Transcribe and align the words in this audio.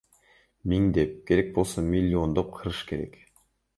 Миңдеп, 0.71 1.13
керек 1.31 1.53
болсо 1.57 1.83
миллиондоп 1.93 2.51
кырыш 2.57 2.81
керек. 2.93 3.21